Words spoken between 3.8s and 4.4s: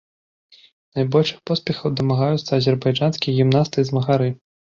і змагары.